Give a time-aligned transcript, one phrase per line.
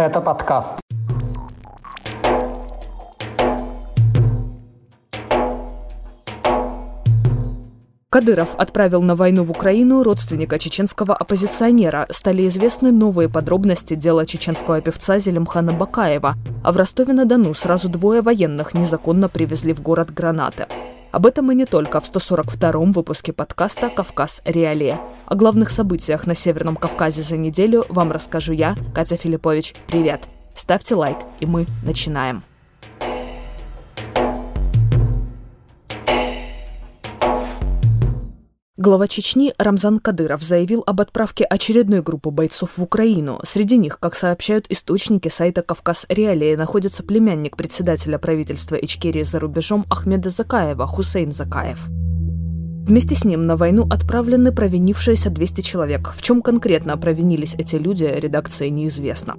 [0.00, 0.72] Это подкаст.
[8.08, 12.06] Кадыров отправил на войну в Украину родственника чеченского оппозиционера.
[12.08, 16.34] Стали известны новые подробности дела чеченского певца Зелимхана Бакаева.
[16.64, 20.66] А в Ростове-на-Дону сразу двое военных незаконно привезли в город гранаты.
[21.12, 24.42] Об этом и не только в 142-м выпуске подкаста «Кавказ.
[24.44, 25.00] Реалия».
[25.26, 29.74] О главных событиях на Северном Кавказе за неделю вам расскажу я, Катя Филиппович.
[29.88, 30.28] Привет!
[30.54, 32.44] Ставьте лайк, и мы начинаем.
[38.80, 43.38] Глава Чечни Рамзан Кадыров заявил об отправке очередной группы бойцов в Украину.
[43.44, 49.84] Среди них, как сообщают источники сайта «Кавказ Реалии», находится племянник председателя правительства Ичкерии за рубежом
[49.90, 51.88] Ахмеда Закаева Хусейн Закаев.
[51.90, 56.12] Вместе с ним на войну отправлены провинившиеся 200 человек.
[56.16, 59.36] В чем конкретно провинились эти люди, редакции неизвестно.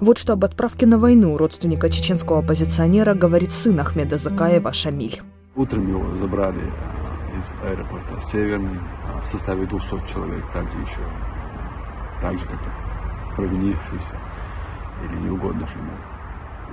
[0.00, 5.20] Вот что об отправке на войну родственника чеченского оппозиционера говорит сын Ахмеда Закаева Шамиль.
[5.56, 6.60] Утром его забрали
[7.42, 8.78] из аэропорта Северный
[9.22, 11.00] в составе 200 человек, также еще,
[12.20, 14.16] так же, как и провинившихся
[15.04, 15.92] или неугодных ему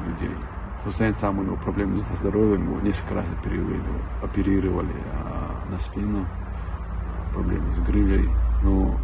[0.07, 0.35] людей.
[0.83, 3.81] Хусейн сам у него проблемы со здоровьем, его несколько раз оперировали,
[4.23, 6.25] оперировали а, на спину,
[7.33, 8.29] проблемы с грыжей.
[8.63, 8.97] Но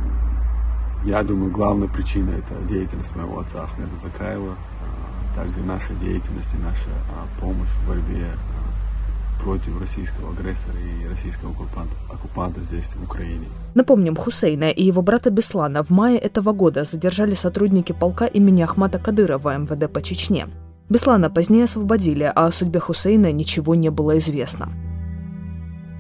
[1.03, 6.63] я думаю, главная причина это деятельность моего отца Ахмеда Закаева, а, также наша деятельность и
[6.63, 8.25] наша а, помощь в борьбе
[9.43, 13.45] против российского агрессора и российского оккупанта, оккупанта здесь, в Украине.
[13.73, 18.99] Напомним, Хусейна и его брата Беслана в мае этого года задержали сотрудники полка имени Ахмата
[18.99, 20.47] Кадырова МВД по Чечне.
[20.89, 24.69] Беслана позднее освободили, а о судьбе Хусейна ничего не было известно.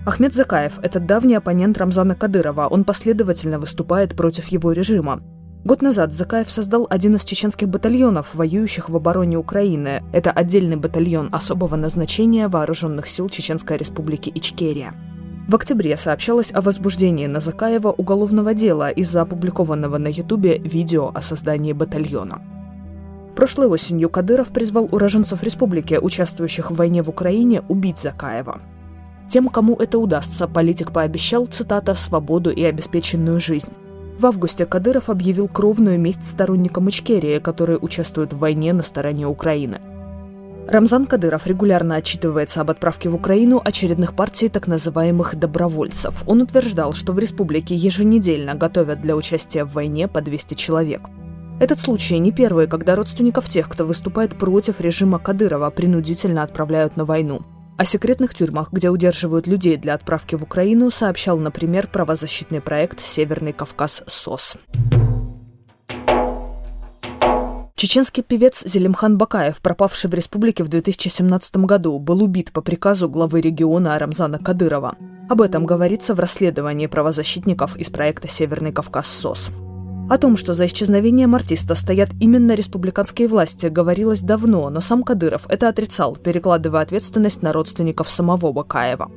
[0.05, 2.67] Ахмед Закаев– это давний оппонент Рамзана Кадырова.
[2.67, 5.23] Он последовательно выступает против его режима.
[5.65, 10.03] Год назад Закаев создал один из чеченских батальонов, воюющих в обороне Украины.
[10.13, 14.93] Это отдельный батальон особого назначения вооруженных сил Чеченской республики Ичкерия.
[15.47, 21.23] В октябре сообщалось о возбуждении на Закаева уголовного дела из-за опубликованного на Ютубе видео о
[21.23, 22.43] создании батальона.
[23.35, 28.61] Прошлой осенью Кадыров призвал уроженцев республики, участвующих в войне в Украине, убить Закаева.
[29.29, 33.71] Тем, кому это удастся, политик пообещал, цитата, «свободу и обеспеченную жизнь».
[34.17, 39.81] В августе Кадыров объявил кровную месть сторонникам Ичкерии, которые участвуют в войне на стороне Украины.
[40.69, 46.23] Рамзан Кадыров регулярно отчитывается об отправке в Украину очередных партий так называемых добровольцев.
[46.25, 51.01] Он утверждал, что в республике еженедельно готовят для участия в войне по 200 человек.
[51.59, 57.05] Этот случай не первый, когда родственников тех, кто выступает против режима Кадырова, принудительно отправляют на
[57.05, 57.41] войну.
[57.77, 63.51] О секретных тюрьмах, где удерживают людей для отправки в Украину, сообщал, например, правозащитный проект «Северный
[63.51, 64.55] Кавказ СОС».
[67.75, 73.41] Чеченский певец Зелимхан Бакаев, пропавший в республике в 2017 году, был убит по приказу главы
[73.41, 74.95] региона Рамзана Кадырова.
[75.29, 79.51] Об этом говорится в расследовании правозащитников из проекта «Северный Кавказ СОС».
[80.07, 85.47] О том, что за исчезновением артиста стоят именно республиканские власти, говорилось давно, но сам Кадыров
[85.49, 89.11] это отрицал, перекладывая ответственность на родственников самого Бакаева.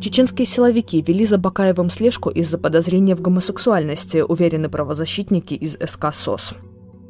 [0.00, 6.54] Чеченские силовики вели за Бакаевым слежку из-за подозрения в гомосексуальности, уверены правозащитники из СК СОС.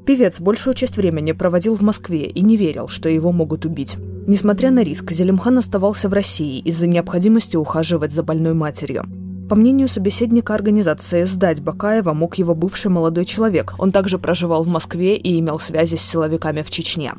[0.05, 3.97] Певец большую часть времени проводил в Москве и не верил, что его могут убить.
[4.27, 9.05] Несмотря на риск, Зелимхан оставался в России из-за необходимости ухаживать за больной матерью.
[9.49, 13.73] По мнению собеседника организации «Сдать Бакаева» мог его бывший молодой человек.
[13.79, 17.15] Он также проживал в Москве и имел связи с силовиками в Чечне.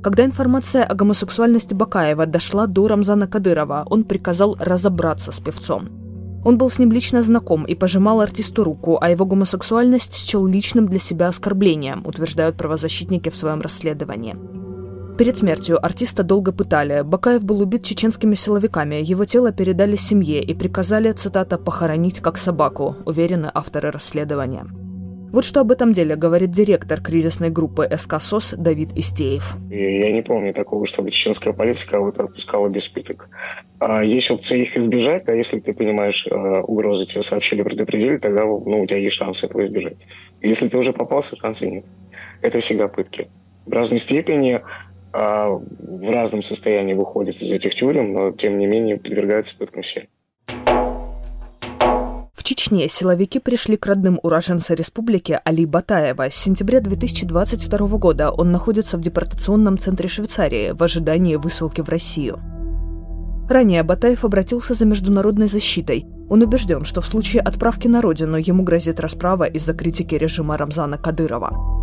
[0.00, 5.88] Когда информация о гомосексуальности Бакаева дошла до Рамзана Кадырова, он приказал разобраться с певцом.
[6.44, 10.86] Он был с ним лично знаком и пожимал артисту руку, а его гомосексуальность счел личным
[10.86, 14.36] для себя оскорблением, утверждают правозащитники в своем расследовании.
[15.20, 17.02] Перед смертью артиста долго пытали.
[17.02, 19.02] Бакаев был убит чеченскими силовиками.
[19.02, 24.64] Его тело передали семье и приказали, цитата, «похоронить как собаку», уверены авторы расследования.
[25.30, 29.58] Вот что об этом деле говорит директор кризисной группы СК СОС Давид Истеев.
[29.68, 33.28] Я не помню такого, чтобы чеченская полиция кого-то отпускала без пыток.
[33.78, 38.44] А есть опция их избежать, а если ты понимаешь э, угрозы, тебе сообщили, предупредили, тогда
[38.46, 39.98] ну, у тебя есть шанс этого избежать.
[40.40, 41.84] Если ты уже попался, шанса нет.
[42.40, 43.28] Это всегда пытки.
[43.66, 44.62] В разной степени
[45.12, 50.08] в разном состоянии выходят из этих тюрем, но тем не менее подвергаются пыткам все.
[52.34, 56.30] В Чечне силовики пришли к родным уроженца республики Али Батаева.
[56.30, 62.40] С сентября 2022 года он находится в депортационном центре Швейцарии в ожидании высылки в Россию.
[63.48, 66.06] Ранее Батаев обратился за международной защитой.
[66.28, 70.98] Он убежден, что в случае отправки на родину ему грозит расправа из-за критики режима Рамзана
[70.98, 71.79] Кадырова.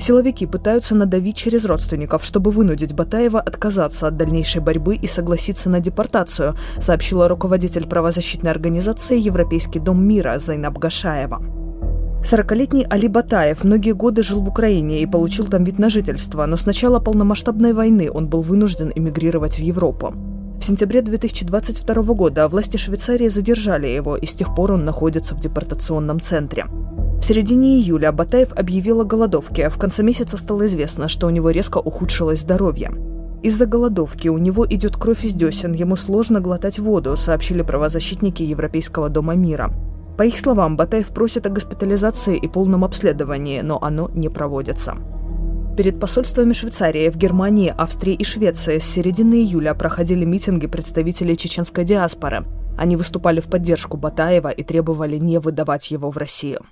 [0.00, 5.80] Силовики пытаются надавить через родственников, чтобы вынудить Батаева отказаться от дальнейшей борьбы и согласиться на
[5.80, 11.42] депортацию, сообщила руководитель правозащитной организации «Европейский дом мира» Зайнаб Гашаева.
[12.22, 16.56] 40-летний Али Батаев многие годы жил в Украине и получил там вид на жительство, но
[16.56, 20.14] с начала полномасштабной войны он был вынужден эмигрировать в Европу.
[20.58, 25.40] В сентябре 2022 года власти Швейцарии задержали его, и с тех пор он находится в
[25.40, 26.66] депортационном центре.
[26.66, 31.30] В середине июля Батаев объявил о голодовке, а в конце месяца стало известно, что у
[31.30, 32.92] него резко ухудшилось здоровье.
[33.42, 39.08] Из-за голодовки у него идет кровь из десен, ему сложно глотать воду, сообщили правозащитники Европейского
[39.08, 39.72] дома мира.
[40.18, 44.96] По их словам, Батаев просит о госпитализации и полном обследовании, но оно не проводится.
[45.78, 51.84] Перед посольствами Швейцарии в Германии, Австрии и Швеции с середины июля проходили митинги представителей чеченской
[51.84, 52.44] диаспоры.
[52.76, 56.66] Они выступали в поддержку Батаева и требовали не выдавать его в Россию.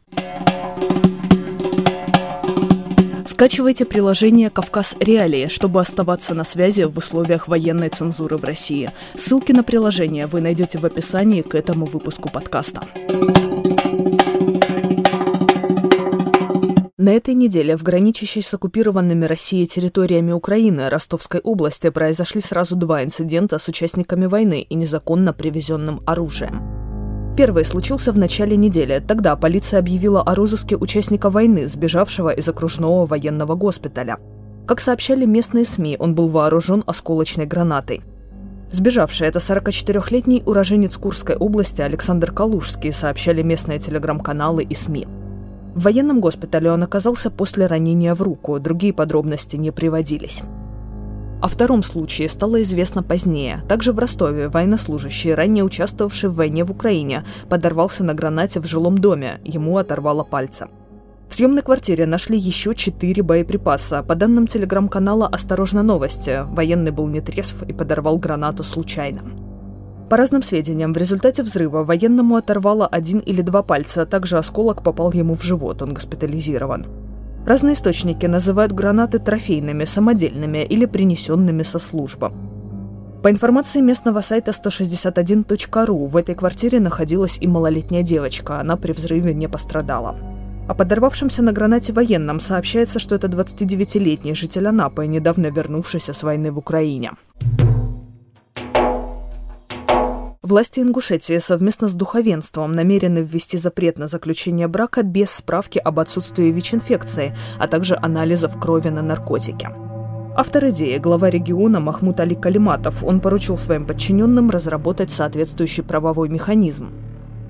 [3.27, 8.91] Скачивайте приложение «Кавказ Реалии», чтобы оставаться на связи в условиях военной цензуры в России.
[9.17, 12.83] Ссылки на приложение вы найдете в описании к этому выпуску подкаста.
[17.07, 23.05] На этой неделе в граничащей с оккупированными Россией территориями Украины Ростовской области произошли сразу два
[23.05, 26.65] инцидента с участниками войны и незаконно привезенным оружием.
[27.37, 28.99] Первый случился в начале недели.
[28.99, 34.19] Тогда полиция объявила о розыске участника войны, сбежавшего из окружного военного госпиталя.
[34.67, 38.03] Как сообщали местные СМИ, он был вооружен осколочной гранатой.
[38.73, 45.07] Сбежавший– это 44-летний уроженец Курской области Александр Калужский, сообщали местные телеграм-каналы и СМИ.
[45.77, 50.43] В военном госпитале он оказался после ранения в руку, другие подробности не приводились.
[51.43, 53.63] О втором случае стало известно позднее.
[53.69, 58.97] Также в Ростове военнослужащий, ранее участвовавший в войне в Украине, подорвался на гранате в жилом
[58.97, 60.69] доме, ему оторвало пальца.
[61.29, 64.03] В съемной квартире нашли еще четыре боеприпаса.
[64.03, 69.21] По данным телеграм-канала «Осторожно новости», военный был нетрезв и подорвал гранату случайно.
[70.09, 74.83] По разным сведениям, в результате взрыва военному оторвало один или два пальца, а также осколок
[74.83, 76.87] попал ему в живот, он госпитализирован.
[77.45, 82.31] Разные источники называют гранаты трофейными, самодельными или принесенными со службы.
[83.23, 89.35] По информации местного сайта 161.ru, в этой квартире находилась и малолетняя девочка, она при взрыве
[89.35, 90.15] не пострадала.
[90.69, 96.53] О подорвавшемся на гранате военном сообщается, что это 29-летний житель Анапы, недавно вернувшийся с войны
[96.53, 97.13] в Украине.
[100.47, 106.53] Власти Ингушетии совместно с духовенством намерены ввести запрет на заключение брака без справки об отсутствии
[106.53, 109.69] ВИЧ-инфекции, а также анализов крови на наркотики.
[110.37, 113.03] Автор идеи– глава региона Махмуд Али Калиматов.
[113.03, 116.93] Он поручил своим подчиненным разработать соответствующий правовой механизм.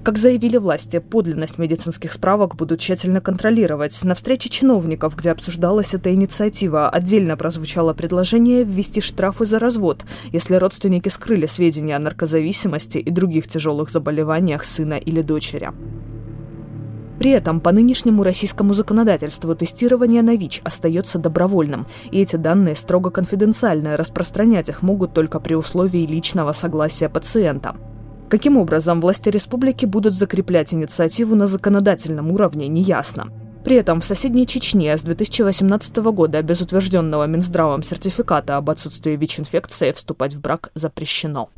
[0.06, 4.04] Как заявили власти, подлинность медицинских справок будут тщательно контролировать.
[4.04, 10.54] На встрече чиновников, где обсуждалась эта инициатива, отдельно прозвучало предложение ввести штрафы за развод, если
[10.54, 15.72] родственники скрыли сведения о наркозависимости и других тяжелых заболеваниях сына или дочери.
[17.18, 23.10] При этом по нынешнему российскому законодательству тестирование на ВИЧ остается добровольным, и эти данные строго
[23.10, 27.74] конфиденциальны, распространять их могут только при условии личного согласия пациента.
[28.28, 33.28] Каким образом власти республики будут закреплять инициативу на законодательном уровне, неясно.
[33.64, 39.92] При этом в соседней Чечне с 2018 года без утвержденного Минздравом сертификата об отсутствии ВИЧ-инфекции
[39.92, 41.50] вступать в брак запрещено.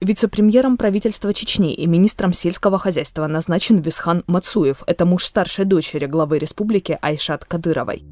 [0.00, 4.82] Вице-премьером правительства Чечни и министром сельского хозяйства назначен Висхан Мацуев.
[4.88, 8.04] Это муж старшей дочери главы республики Айшат Кадыровой.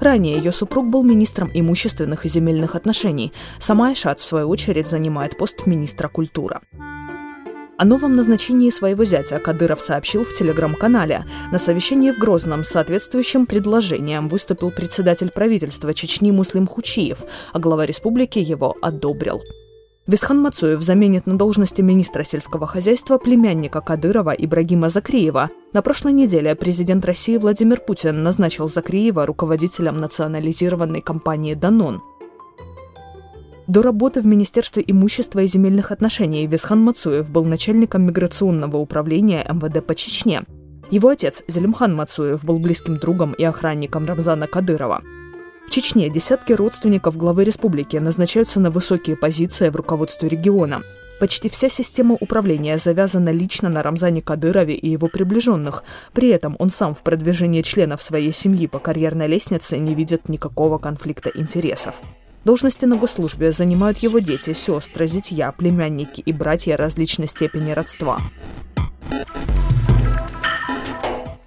[0.00, 3.32] Ранее ее супруг был министром имущественных и земельных отношений.
[3.58, 6.60] Сама Айшат, в свою очередь, занимает пост министра культуры.
[7.80, 11.24] О новом назначении своего зятя Кадыров сообщил в телеграм-канале.
[11.52, 17.18] На совещании в Грозном с соответствующим предложением выступил председатель правительства Чечни Муслим Хучиев,
[17.52, 19.40] а глава республики его одобрил.
[20.08, 25.50] Висхан Мацуев заменит на должности министра сельского хозяйства племянника Кадырова Ибрагима Закриева.
[25.74, 32.00] На прошлой неделе президент России Владимир Путин назначил Закриева руководителем национализированной компании «Данон».
[33.66, 39.86] До работы в Министерстве имущества и земельных отношений Висхан Мацуев был начальником миграционного управления МВД
[39.86, 40.44] по Чечне.
[40.90, 45.02] Его отец Зелимхан Мацуев был близким другом и охранником Рамзана Кадырова–
[45.68, 50.80] в Чечне десятки родственников главы республики назначаются на высокие позиции в руководстве региона.
[51.20, 55.84] Почти вся система управления завязана лично на Рамзане Кадырове и его приближенных.
[56.14, 60.78] При этом он сам в продвижении членов своей семьи по карьерной лестнице не видит никакого
[60.78, 61.96] конфликта интересов.
[62.46, 68.20] Должности на госслужбе занимают его дети, сестры, зятья, племянники и братья различной степени родства.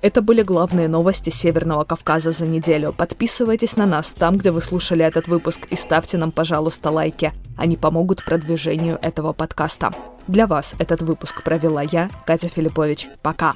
[0.01, 2.91] Это были главные новости Северного Кавказа за неделю.
[2.91, 7.34] Подписывайтесь на нас там, где вы слушали этот выпуск, и ставьте нам, пожалуйста, лайки.
[7.55, 9.93] Они помогут продвижению этого подкаста.
[10.27, 13.10] Для вас этот выпуск провела я, Катя Филиппович.
[13.22, 13.55] Пока.